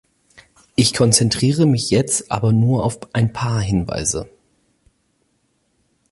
Ich 0.75 0.95
konzentriere 0.95 1.67
mich 1.67 1.91
jetzt 1.91 2.31
aber 2.31 2.53
nur 2.53 2.83
auf 2.85 2.97
ein 3.13 3.31
Paar 3.33 3.61
Hinweise. 3.61 4.27